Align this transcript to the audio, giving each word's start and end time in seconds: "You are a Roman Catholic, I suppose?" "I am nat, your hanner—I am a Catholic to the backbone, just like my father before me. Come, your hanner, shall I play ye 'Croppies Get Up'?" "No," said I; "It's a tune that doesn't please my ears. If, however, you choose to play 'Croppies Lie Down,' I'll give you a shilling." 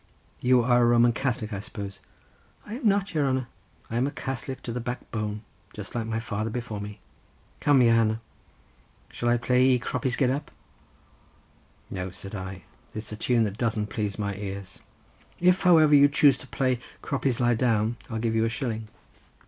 "You 0.39 0.63
are 0.63 0.81
a 0.81 0.85
Roman 0.87 1.13
Catholic, 1.13 1.53
I 1.53 1.59
suppose?" 1.59 1.99
"I 2.65 2.73
am 2.77 2.87
nat, 2.89 3.13
your 3.13 3.27
hanner—I 3.27 3.97
am 3.97 4.07
a 4.07 4.11
Catholic 4.11 4.63
to 4.63 4.71
the 4.73 4.79
backbone, 4.79 5.43
just 5.75 5.93
like 5.93 6.07
my 6.07 6.19
father 6.19 6.49
before 6.49 6.81
me. 6.81 6.99
Come, 7.59 7.83
your 7.83 7.93
hanner, 7.93 8.19
shall 9.11 9.29
I 9.29 9.37
play 9.37 9.63
ye 9.63 9.77
'Croppies 9.77 10.15
Get 10.15 10.31
Up'?" 10.31 10.49
"No," 11.91 12.09
said 12.09 12.33
I; 12.33 12.63
"It's 12.95 13.11
a 13.11 13.15
tune 13.15 13.43
that 13.43 13.59
doesn't 13.59 13.91
please 13.91 14.17
my 14.17 14.33
ears. 14.37 14.79
If, 15.39 15.61
however, 15.61 15.93
you 15.93 16.09
choose 16.09 16.39
to 16.39 16.47
play 16.47 16.79
'Croppies 17.03 17.39
Lie 17.39 17.53
Down,' 17.53 17.97
I'll 18.09 18.17
give 18.17 18.33
you 18.33 18.43
a 18.45 18.49
shilling." 18.49 18.87